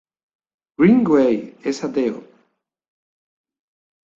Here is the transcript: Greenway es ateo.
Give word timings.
Greenway 0.79 1.55
es 1.63 1.83
ateo. 1.83 2.17